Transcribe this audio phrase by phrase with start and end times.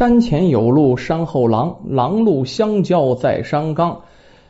[0.00, 4.00] 山前有路山后狼，狼鹿相交在山岗。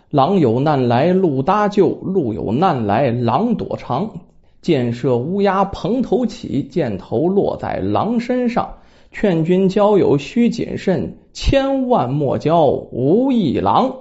[0.09, 4.21] 狼有难来鹿搭救，鹿有难来狼躲藏。
[4.63, 8.75] 箭射乌鸦蓬头起，箭头落在狼身上。
[9.11, 13.93] 劝君交友须谨慎，千万莫交无义狼。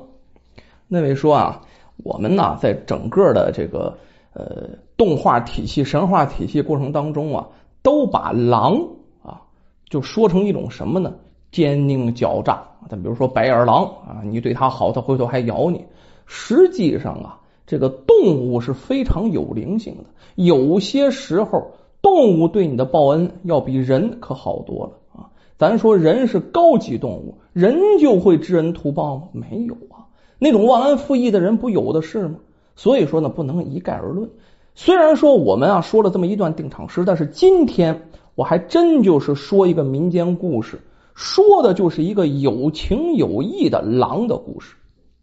[0.88, 1.62] 那位说啊，
[2.04, 3.98] 我们呢在整个的这个
[4.34, 7.48] 呃动画体系、神话体系过程当中啊，
[7.82, 8.80] 都把狼
[9.24, 9.42] 啊
[9.90, 11.16] 就说成一种什么呢？
[11.52, 15.86] 奸佞狡诈，咱比如说白眼狼啊，你对它好，它回头还咬你。
[16.26, 20.04] 实际上啊，这个动物是非常有灵性的，
[20.36, 25.30] 有些时候动物对你的报恩要比人可好多了啊。
[25.58, 29.24] 咱说人是高级动物，人就会知恩图报吗？
[29.34, 30.06] 没有啊，
[30.38, 32.36] 那种忘恩负义的人不有的是吗？
[32.76, 34.30] 所以说呢，不能一概而论。
[34.76, 40.80] 虽然说我们啊说了这么一段定场诗，但是今天我还真就是说一个民间故事。
[41.20, 44.78] 说的就是一个有情有义的狼的故事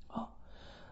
[0.09, 0.29] 啊，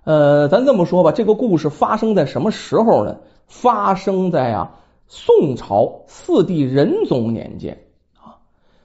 [0.05, 3.19] 呃，咱这么说吧，这个故事发生在什么时候呢？
[3.47, 7.85] 发生在啊宋朝四帝仁宗年间
[8.17, 8.41] 啊，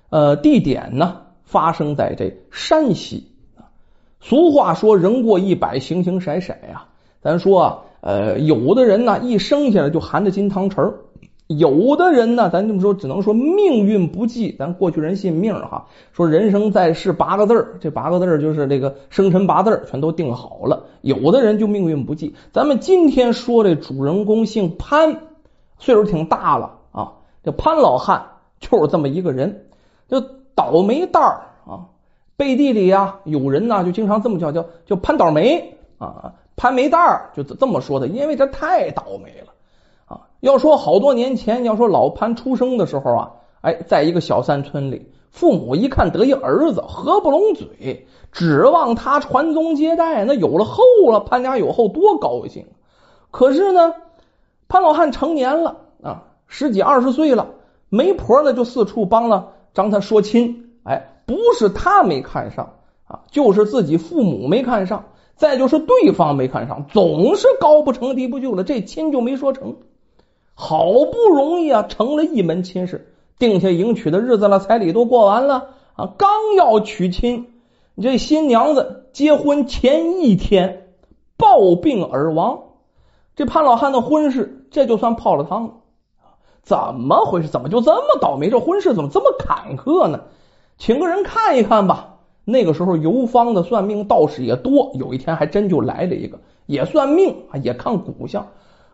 [0.09, 3.72] 呃，地点呢发生在这山西啊。
[4.20, 6.88] 俗话说人过一百，形形色色呀。
[7.22, 10.95] 咱说啊，呃，有的人呢一生下来就含着金汤匙
[11.50, 14.55] 有的人呢，咱这么说，只能说命运不济。
[14.59, 20.83] 咱过去人信命哈，说人生在世八个字儿，这八个字儿就是这个生辰八字全都定好了。
[21.02, 22.36] 有的人就命运不济。
[22.53, 25.22] 咱们今天说这主人公姓潘，
[25.80, 28.23] 岁数挺大了啊，这潘老汉
[28.59, 29.66] 就是这么一个人，
[30.08, 31.88] 就倒霉蛋儿啊。
[32.38, 39.48] 背地里呀，有人呢就经常这么叫，叫叫潘倒霉啊，潘霉蛋儿就这么说的，因为他太倒霉了。
[40.40, 52.66] 要说好多年前，要说老潘出生的时候啊，哎，在一个小山村里，父母一看得一儿子，合不拢嘴，指望他传宗接代，那有了后了，潘家有后多高兴。
[53.31, 53.94] 可是呢，
[54.69, 57.47] 潘老汉成年了啊，十几二十岁了，
[57.90, 62.75] 媒婆呢就四处帮了张他说亲，哎，不是他没看上
[63.06, 65.03] 啊，就是自己父母没看上，
[65.36, 69.75] 再就是对方没看上，总是高不成低不就的，这亲就没说成。
[70.62, 77.47] 好不容易啊，成了一门亲事，定下迎娶的日子了，彩礼都过完了啊，刚要娶亲，
[78.02, 80.90] 这新娘子结婚前一天
[81.38, 82.59] 暴病而亡，
[83.38, 85.74] 这潘老汉的婚事这就算泡了汤了。
[86.62, 87.48] 怎么回事？
[87.48, 88.50] 怎么就这么倒霉？
[88.50, 90.24] 这婚事怎么这么坎坷呢？
[90.78, 92.18] 请个人看一看吧。
[92.44, 98.46] 那个时候游方的算命道士也多，有一天还真就来了一个，也算命啊，也看骨相。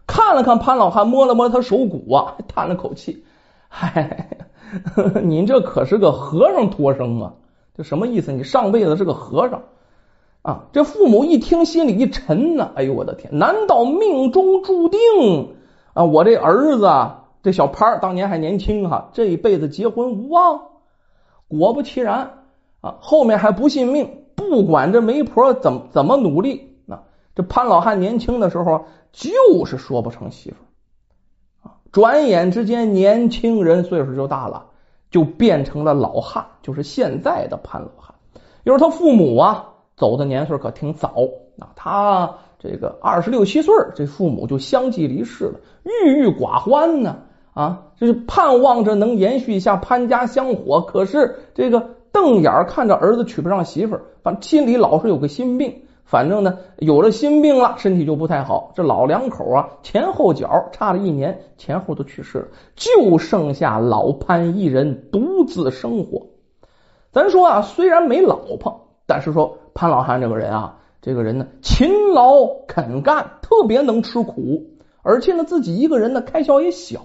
[0.07, 3.23] 看了看潘老汉，摸了摸他手骨啊， 叹了口气
[3.67, 4.29] ：“嗨，
[5.23, 7.33] 您这可是个和尚托生啊！
[7.75, 8.31] 这什么意思？
[8.31, 9.63] 你上辈子是个和尚
[10.41, 13.37] 啊？”这父母一听，心里一沉呐，哎呦我的天！
[13.37, 14.99] 难道命中注定
[15.93, 16.03] 啊？
[16.03, 16.89] 我这儿子
[17.43, 20.61] 这小潘当年还年轻哈，这一辈子结婚无望。
[21.47, 22.43] 果不其然
[22.81, 26.74] 啊，后面还不信命，不管这媒婆怎么怎么努力，
[27.35, 28.85] 这潘老汉年轻的时候。
[29.17, 30.57] 就是说不成媳妇
[31.69, 31.79] 啊！
[31.93, 34.65] 转眼之间，年轻人岁数就大了，
[35.09, 38.13] 就变成了老汉，就是现在的潘老汉。
[38.65, 41.13] 又是他父母啊，走的年岁可挺早
[41.57, 41.71] 啊。
[41.77, 47.19] 他这个二十六七岁，这父母就相继离世了，郁郁寡欢呢
[47.53, 47.83] 啊！
[47.95, 55.83] 就是盼望着能延续一下潘家香火，可是这个瞪眼看着儿子娶不上媳妇儿，反正心里老是有个心病。
[56.05, 58.71] 反正呢，有了心病了，身体就不太好。
[58.75, 66.27] 这老两口啊，前后脚差了一年，前后都去世了，就剩下老潘一人独自生活。
[67.11, 74.63] 咱说啊，虽然没老婆，但是说潘老汉这个人啊，这个人呢，勤劳肯干，特别能吃苦，
[75.01, 76.99] 而且呢，自己一个人呢，开销也小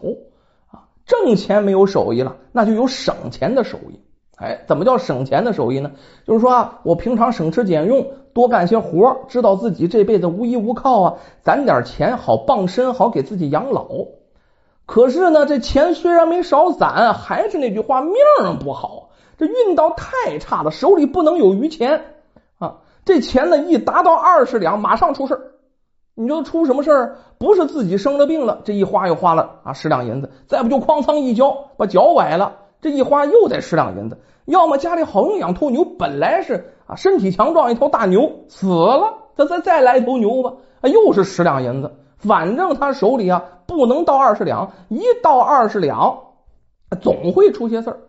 [0.71, 4.01] 啊，挣钱没有手艺了，那就有省钱的手艺。
[4.41, 5.91] 哎，怎么叫省钱的手艺呢？
[6.27, 13.87] 就是说啊，我平常省吃俭用，多干些活，知道自己这辈子无依无靠啊，攒点钱好傍身，好给自己养老。
[14.87, 18.15] 可是呢，这钱虽然没少攒，还是那句话，命
[18.59, 22.03] 不好，这运道太差了，手里不能有余钱
[22.59, 22.79] 啊。
[23.05, 25.39] 这钱呢，一达到二十两，马上出事
[26.15, 27.17] 你说出什么事儿？
[27.39, 32.57] 不是自己生了病了，这一花又花了啊十两银子，再不就哐当一跤把脚崴了。
[32.81, 46.19] 这一花又得十两银子，要么家里好用养头牛，本来是啊身体强壮一头大牛死了，他再再来一头牛吧，啊又是十两银子，反正他手里啊不能到二十两，一到二十两
[47.01, 48.01] 总会出些事儿。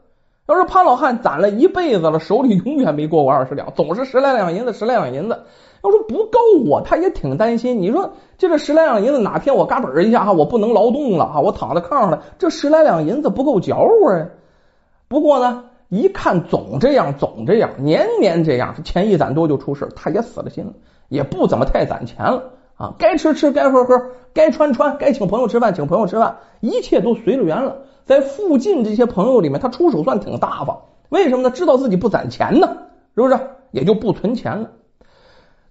[0.48, 5.44] 要是潘老汉攒了一辈子了，手里永远没过过二十两，总是十来两银子，十来两银子。
[5.84, 6.40] 要说不够
[6.76, 7.80] 啊，他也挺担心。
[7.80, 14.28] 你说这个十来两银子哪天我嘎嘣一下哈，我不能劳动了哈，我躺在炕上了，这十来两银子不够嚼乎呀。
[15.12, 20.72] 不过呢，一看总这样，总这样，年年这样，钱一攒多就出事，他也死了心了，
[21.10, 22.44] 也不怎么太攒钱了
[22.78, 22.96] 啊。
[22.98, 24.02] 该吃吃，该喝喝，
[24.34, 27.80] 该穿穿，该请朋友吃饭，请朋友吃饭，一切都随了缘了。
[28.06, 30.80] 在附近这些朋友里面，他出手算挺大方。
[31.10, 31.50] 为什么呢？
[31.50, 32.78] 知道自己不攒钱呢，
[33.14, 33.38] 是不是？
[33.72, 34.70] 也就不存钱了。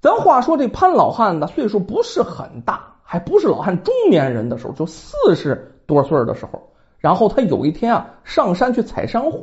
[0.02, 6.68] 咱话说这潘老汉呢，岁数不是很大，还不是老汉中年人的时候，就四十多岁的时候。
[7.00, 9.38] 然后他有一天啊，上山去采山货，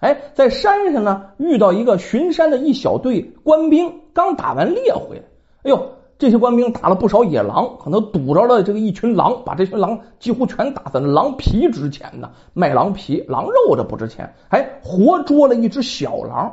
[0.00, 5.22] 哎，在山上呢遇到一个巡山的一小队官兵，刚打完猎回来。
[5.62, 11.06] 哎呦，这些官兵打了不少野狼，可能堵着了这个一群狼，把这群狼几乎全打死了。
[11.06, 14.34] 狼皮值钱呢，卖狼皮，狼肉这不值钱。
[14.48, 16.52] 哎，活捉了一只小狼。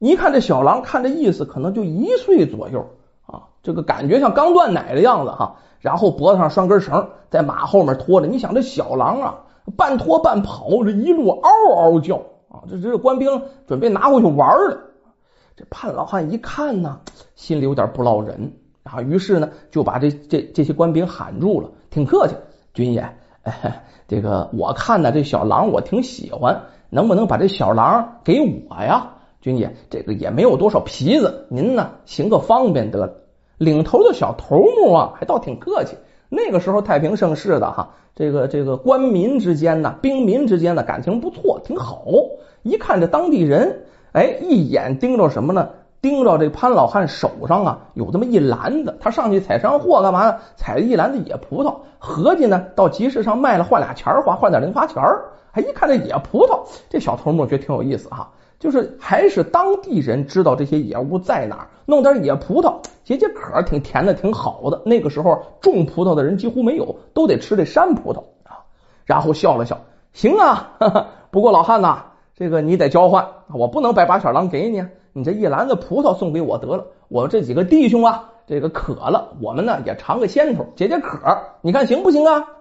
[0.00, 2.84] 你一看这小狼，看这意思，可能就一岁左右
[3.28, 5.54] 啊，这个感觉像刚断奶的样子哈。
[5.80, 8.26] 然后脖子上拴根绳，在马后面拖着。
[8.26, 9.38] 你想这小狼啊，
[9.76, 12.16] 半拖半跑，这一路嗷嗷叫
[12.48, 12.66] 啊！
[12.68, 14.76] 这这官兵准备拿回去玩了。
[15.56, 16.98] 这潘老汉一看呢，
[17.36, 18.52] 心里有点不落忍
[18.82, 22.34] 啊，于是呢就把这这这些官兵喊住了，挺客气，
[22.74, 23.08] 军爷，
[24.08, 26.60] 这个我看呢这小狼我挺喜欢，
[26.90, 29.12] 能不能把这小狼给我呀？
[29.40, 33.12] 军爷，这个也没有多少皮子，您呢行个方便得了。
[33.56, 35.96] 领头的小头目啊，还倒挺客气。
[36.28, 42.04] 那个时候太平盛世的哈，这个这个官民之间呢，兵民之间的感情不错，挺好。
[42.62, 45.70] 一看这当地人，哎，一眼盯着什么呢？
[46.00, 48.96] 盯着这潘老汉手上啊，有这么一篮子。
[49.00, 50.36] 他上去采山货干嘛呢？
[50.56, 55.24] 采了一篮子野葡萄，合计呢到集市上卖了换俩钱儿花，换点零花钱儿。
[55.50, 58.30] 还一看这野葡萄，这小头目觉得挺有意思哈。
[58.58, 64.82] 就是还是当地人知道这些野物在哪，弄点野葡萄解解渴，挺甜的，挺好的。
[64.84, 68.66] 那个时候种葡萄的人几乎没有，都得吃这山葡萄啊。
[69.04, 69.78] 然后笑了笑，
[70.12, 70.76] 行啊，
[71.30, 72.02] 不过老汉呐，
[72.34, 76.84] 这个你得交换，我不能白把小狼给你，你这一篮子葡萄送给我得了。
[77.08, 81.18] 我这几个弟兄啊，这个渴了，我们呢也尝个鲜头，解解渴，
[81.62, 82.44] 你看行不行啊？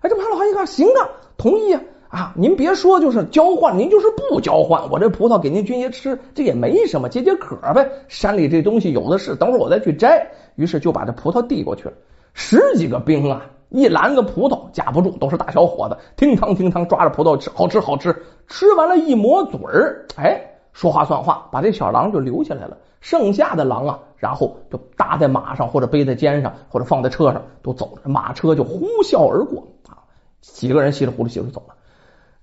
[0.00, 1.06] 哎，这潘老汉一看，行啊，
[1.36, 1.82] 同意啊。
[2.12, 7.90] 啊，您别说，就是交换，您就是不交换，我这葡萄给您军爷吃，这也没什么，解解渴呗。
[8.06, 10.30] 山里这东西有的是，等会儿我再去摘。
[10.56, 11.94] 于是就把这葡萄递过去了。
[12.34, 18.14] 十几个兵啊，一篮子葡萄架不住，都是大小伙子，听汤听汤抓着葡萄吃，好吃好吃。
[18.46, 20.38] 吃完了一抹嘴儿，哎，
[20.74, 22.76] 说话算话，把这小狼就留下来了。
[23.00, 28.10] 剩下的狼啊，然后就搭在马上，或者背在肩上，或者放在车上，都走了。
[28.10, 30.04] 马车就呼啸而过啊，
[30.42, 31.76] 几个人稀里糊涂稀里走了。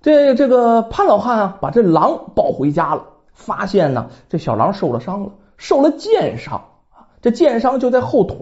[0.02, 3.04] 这这个潘老汉啊，把这狼抱回家了，
[3.34, 6.54] 发现呢，这小狼受了伤了，受了箭伤
[6.90, 8.38] 啊，这箭伤就在后腿，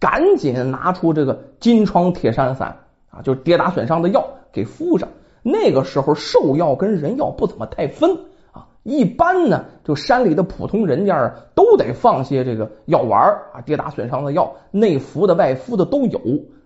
[0.00, 2.76] 赶紧拿出这个金疮铁山散
[3.10, 5.08] 啊，就是跌打损伤的药给敷上。
[5.44, 8.16] 那个时候兽药跟人药不怎么太分
[8.50, 16.20] 啊，一般呢，就山里的普通人家，都得放些这个药丸啊，跌打损伤的药，内服的、外敷的都有。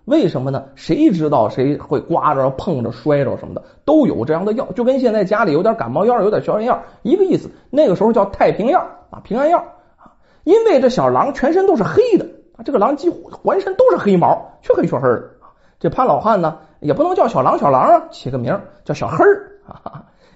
[0.07, 0.63] 为什么呢？
[0.75, 7.49] 谁知道谁会刮着、碰着、摔着什么的，都有这样的药，就跟现在家里有点感冒药、有点消炎药一个意思。
[7.69, 9.57] 那个时候叫太平药啊，平安药
[9.97, 10.15] 啊。
[10.45, 15.23] 因为这小狼全身都是黑的啊，这个狼几乎浑身都是黑毛，黢黑黢黑的。
[15.77, 19.51] 这潘老汉呢，也不能叫小狼，小狼啊，起个名叫小黑儿。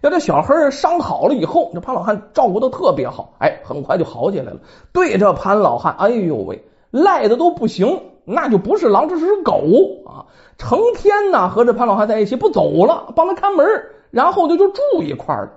[0.01, 4.59] 要这小黑伤好了以后，这潘老汉照顾的特别好，哎，很快就好起来了。
[4.91, 8.01] 对这潘老汉，哎呦喂，赖的都不行。
[8.31, 9.61] 那就不是狼，这是狗
[10.05, 10.25] 啊！
[10.57, 13.65] 成天呢和这潘老汉在一起不走了，帮他看门，
[14.11, 15.51] 然后就就住一块儿了。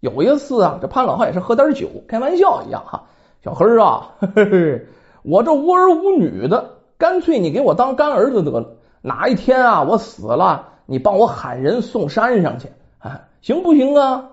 [0.00, 3.04] 有一次啊，这潘老汉也是喝点酒，开玩笑一样哈，
[3.44, 4.14] 小黑啊，
[5.22, 8.66] 我这无儿无女的，干脆你给我当干儿子得了。
[9.02, 14.30] 哪一天啊我死了，你帮我喊人送山上去，啊，行不行啊？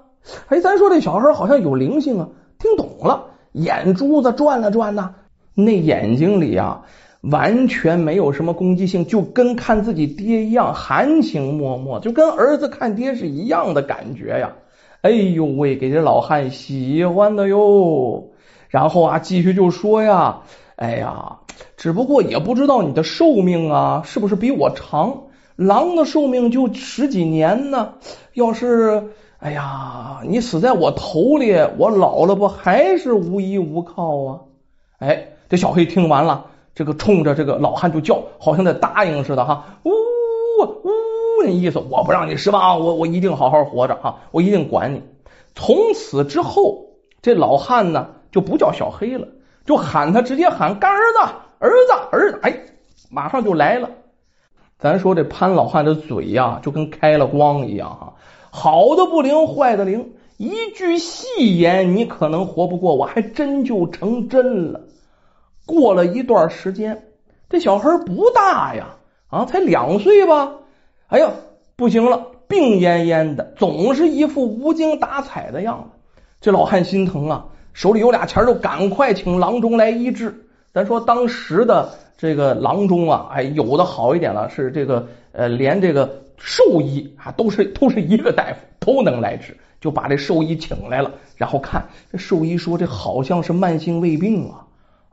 [0.47, 2.27] 哎，咱说这小黑好像有灵性啊，
[2.57, 5.13] 听懂了，眼珠子转了转呐，
[5.53, 6.83] 那眼睛里啊。
[7.31, 14.53] 完全没有什么攻击性，就跟看自己爹一样含情脉脉，就跟儿子看爹是一样的感觉呀！
[15.01, 18.31] 哎呦喂，给这老汉喜欢的哟。
[18.69, 20.41] 然后啊，继续就说呀，
[20.75, 21.37] 哎呀，
[21.77, 25.23] 只不过也不知道你的寿命啊，是不是比我长？
[25.55, 27.93] 狼的寿命就十几年呢。
[28.33, 29.03] 要是
[29.39, 34.39] 哎呀，你死在我头里，我老了不还是无依无靠啊？
[34.99, 36.47] 哎，这小黑听完了。
[36.75, 45.01] 这个冲着这个老汉就叫，好像在答应似的哈，呜呜呜那意思，我不让你失望，我我一定好好活着啊，我一定管你。
[45.55, 46.87] 从此之后，
[47.21, 49.27] 这老汉呢就不叫小黑了，
[49.65, 51.19] 就喊他直接喊干儿子，
[51.59, 52.59] 儿子，儿子，哎，
[53.09, 53.89] 马上就来了。
[54.77, 58.13] 咱说这潘老汉的嘴呀，就跟开了光一样哈，
[58.51, 64.81] 好的不灵，坏的灵，一句戏言你可能活不过，我还真就成真了。
[65.65, 67.03] 过了一段时间，
[67.49, 68.97] 这小孩不大呀，
[69.29, 70.53] 啊，才两岁吧。
[71.07, 71.31] 哎呀，
[71.75, 75.97] 不行了，病恹恹的，总是一副无精打采的样子。
[76.41, 80.45] 这老汉心疼啊，手里有俩钱，就赶快请郎中来医治。
[80.73, 94.64] 咱说当时的这个郎中啊，哎，有的好一点了，是这个呃，连这个兽医啊，都是都是一个大夫，都能来治，就把这兽医请来了，然后看这兽医说，这好像是慢性胃病啊。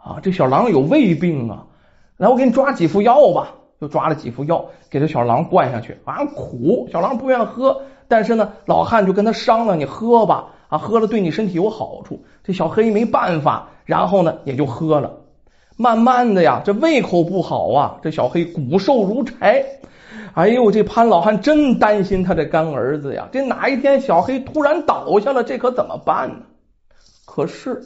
[0.03, 1.65] 啊，这小狼有胃病啊！
[2.17, 3.55] 来，我给你抓几副药吧。
[3.81, 5.97] 就抓了几副药，给这小狼灌下去。
[6.05, 7.83] 啊，苦，小狼不愿喝。
[8.07, 15.11] 但是呢，老汉就跟他商量：“你喝吧，啊，喝了对你身体有好处。”这小黑没办法，然后呢，也就喝了。
[15.77, 19.65] 慢慢的呀，这胃口不好啊，这小黑骨瘦如柴。
[20.35, 23.29] 哎呦，这潘老汉真担心他这干儿子呀。
[23.33, 26.37] 这哪一天小黑突然倒下了，这可怎么办呢？
[27.27, 27.83] 可是。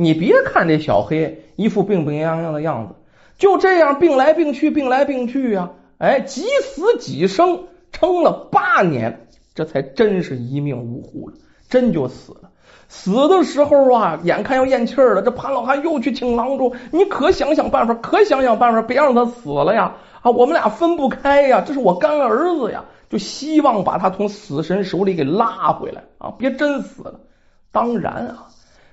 [0.00, 2.94] 你别看这小黑一副病病殃殃的样子，
[3.36, 11.34] 就这样病来病去，病来病去呀，哎，几死几生，撑了八年，这才真是一命呜呼了，
[11.68, 12.50] 真就死了。
[12.86, 19.96] 死的时候啊，眼看要咽气儿了，这潘老汉又去请郎中，你可想想办法，可想想办法，别让他死了呀！
[20.22, 27.18] 啊，我们俩分不开呀，这是我干儿子呀，就希望把他从死神手里给拉回来啊，别真死了。
[27.72, 28.46] 当然啊。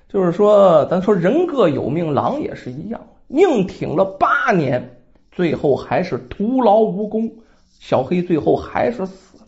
[0.08, 5.00] 就是说，咱说人各有命，狼也是一样，硬挺了八年，
[5.32, 7.32] 最后还是徒劳无功。
[7.80, 9.44] 小黑最后还是死了。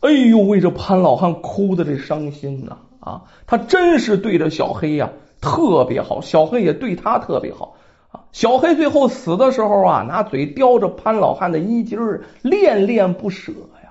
[0.00, 3.22] 哎呦，为这潘老汉哭的这伤心呐啊！
[3.46, 7.76] 他真是对着小黑呀特别好，小黑也对他特别好
[8.10, 8.24] 啊。
[8.32, 11.98] 小黑最后死的时候啊，拿嘴叼着潘老汉的衣襟，
[12.42, 13.90] 恋恋不舍呀。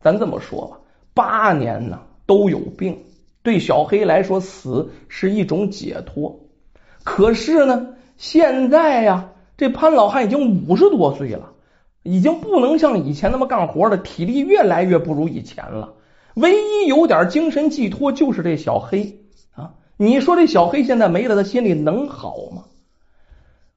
[0.00, 0.76] 咱这么说吧，
[1.14, 2.98] 八年呢都有病。
[3.48, 6.40] 对小黑来说，死是一种解脱。
[7.02, 11.52] 可是呢，现在呀，这潘老汉已经五十多岁了，
[12.02, 15.94] 已经不能像以前那么干活了，体力越来越不如以前了。
[16.34, 19.20] 唯一有点精神寄托就是这小黑
[19.52, 19.72] 啊！
[19.96, 22.64] 你说这小黑现在没了，他心里能好吗？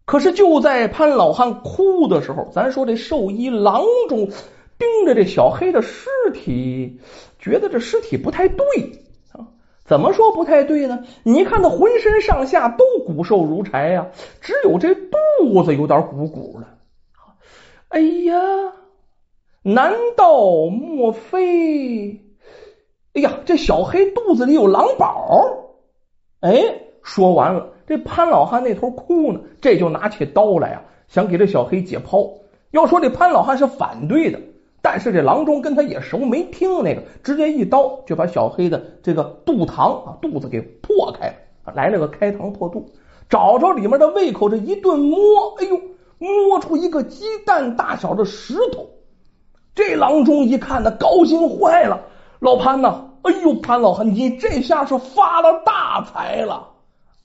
[0.04, 4.28] 可是就在潘老汉哭的时候，咱说这兽医郎中
[4.78, 7.00] 盯着这小黑的尸体，
[7.40, 8.66] 觉得这尸体不太对。
[9.92, 11.04] 怎么说不太对呢？
[11.24, 14.08] 你看他浑身上下都骨瘦如柴呀，
[14.40, 16.68] 只有这肚子有点鼓鼓的。
[17.90, 18.40] 哎呀，
[19.64, 20.32] 难道
[20.68, 22.22] 莫非？
[23.16, 25.42] 哎呀，这小黑肚子里有狼宝？
[26.40, 32.32] 哎，说完了，这潘老汉那头哭呢，这就拿起刀来啊，想给这小黑解剖。
[32.72, 34.40] 要说这潘老汉是反对的。
[34.84, 41.28] 但是这郎中跟他也熟，没听那个，直接一刀就把小黑的这个肚膛啊肚子给破开
[41.64, 42.90] 了，来了个开膛破肚，
[43.30, 45.20] 找着里面的胃口，这一顿摸，
[45.60, 45.80] 哎呦，
[46.18, 48.90] 摸出一个鸡蛋大小的石头。
[49.76, 52.02] 这郎中一看，那高兴坏了，
[52.40, 56.68] 老潘呐，哎呦，潘老汉，你这下是发了大财了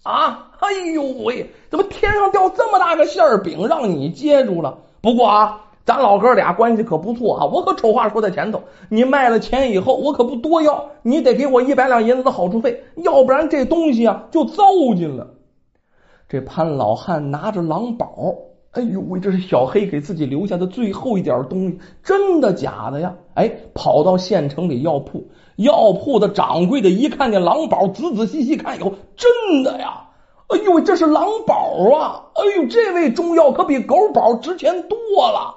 [0.03, 0.53] 啊！
[0.61, 4.77] 哎呦喂，怎么天上掉这么大个馅饼让你接住了？
[5.01, 5.63] 不过啊。
[5.87, 7.47] 咱老哥俩关系可不错啊！
[7.47, 14.64] 我可丑话说在前头，你卖了钱以后，我可不多要，你得给我一百两银子的好处费，要不然这东西啊就糟
[14.97, 15.28] 践了。
[16.28, 18.35] 这潘老汉拿着狼宝，
[18.73, 23.14] 哎呦喂，这是小黑给自己留下的最后一点东西，真的假的呀？
[23.35, 30.02] 哎，跑到县城里药铺，药铺的掌柜的一看见狼宝，仔仔细细看以后，真的呀！
[30.49, 31.55] 哎呦，这是狼宝
[31.97, 32.26] 啊！
[32.35, 34.99] 哎呦，这味中药可比狗宝值钱多
[35.31, 35.56] 了。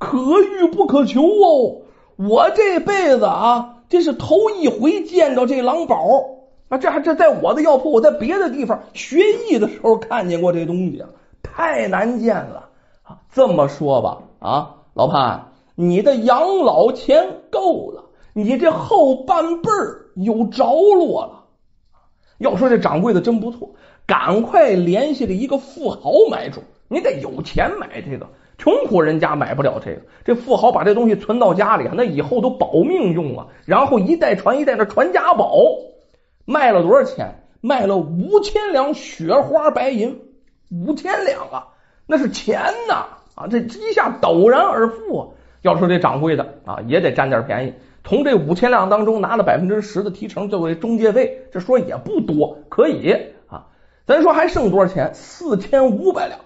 [0.00, 1.82] 可遇不可求哦！
[2.16, 5.96] 我这辈子啊，这是头一回见着这狼宝
[6.70, 6.78] 啊！
[6.78, 11.04] 这还这在我的药铺，我在别的地方学艺的时候看见过这东西，
[11.42, 12.70] 太难见了
[13.02, 13.18] 啊！
[13.30, 20.64] 这么说吧，啊，老潘，你的养老钱够了，你这后半辈儿有着
[20.94, 21.44] 落了。
[22.38, 23.74] 要说这掌柜的真不错，
[24.06, 28.28] 赶快联系了一个富豪买主，你得有钱买这个。
[28.60, 33.46] 穷苦人家买不了这个，这富豪把这东西存到家里，那以后都保命用啊。
[33.64, 35.56] 然后一代传一代的传家宝，
[36.44, 37.46] 卖了多少钱？
[37.62, 40.20] 卖了五千两雪花白银，
[40.70, 41.68] 五千两啊，
[42.06, 43.46] 那是钱呐啊！
[43.48, 45.28] 这一下陡然而富啊，
[45.62, 47.72] 要说这掌柜的啊，也得占点便宜，
[48.04, 53.10] 从这五千两当中拿了百分之十的提成作为中介费，这说也不多，可以
[53.48, 53.68] 啊。
[54.06, 55.14] 咱说还剩多少钱？
[55.14, 56.40] 四千五百两。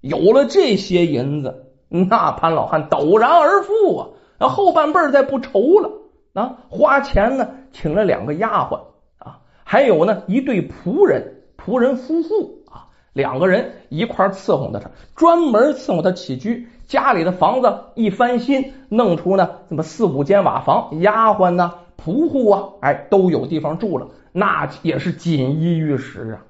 [0.00, 5.90] 有了这些银子，那潘老汉陡然而富啊，那后半辈儿再不愁了
[6.34, 6.58] 啊。
[6.68, 8.80] 花钱呢，请了两个丫鬟
[9.18, 16.68] 啊，还有呢一对仆人，仆人夫妇啊，两个人一块伺候着他，专门伺候他起居。
[16.86, 26.46] 家里的房子一翻新，弄出呢这么四五间瓦房，丫鬟呢、仆户啊，哎，都有地方住了，那也是锦衣玉食啊。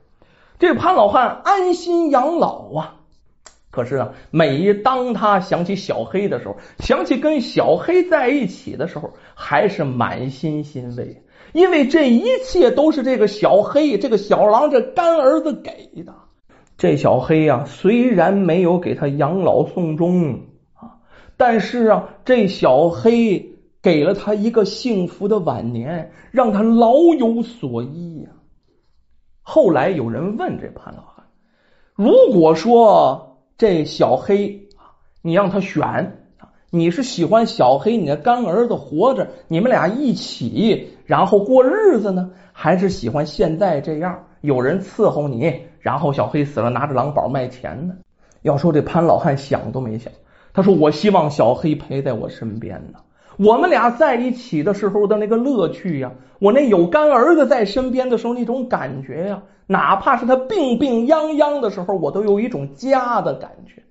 [0.59, 2.95] 这潘老汉安心养老啊。
[3.79, 16.13] 可是啊，每当他想起小黑的时候，想起跟小黑在一起的时候，还是满心欣慰，因为这一切都是这个小黑、这个小狼这干儿子给的。
[16.77, 20.41] 这小黑呀，虽然没有给他养老送终
[20.75, 20.99] 啊，
[21.37, 28.31] 但是啊，这小黑给了他一个幸福的晚年，让他老有所依呀。
[29.41, 31.25] 后来有人问这潘老汉
[31.95, 33.28] ：“如果说
[33.59, 34.69] 这小黑，
[35.21, 36.17] 你让他选，
[36.71, 47.97] 你是喜欢小黑你的干儿子活着，你们俩一起然后过日子呢，还是喜欢现在这样有人伺候你？”然后小黑死了，拿着狼宝卖钱呢。
[48.43, 50.13] 要说这潘老汉想都没想，
[50.53, 53.01] 他说：“我希望小黑陪在我身边呢。
[53.39, 63.85] 我们俩在一起的时候的那个乐趣呀，我那有干儿子在身边的时候那种感觉呀，哪怕是他病病殃殃的时候，我都有一种家的感觉。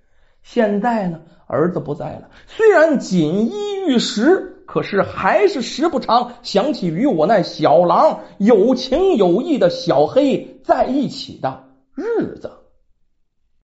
[0.44, 11.64] 现在呢，儿子不在了，虽然锦衣玉食，可是还是时不常想起与我那小狼有情有义的小黑在一起的。”
[11.96, 12.52] 日子。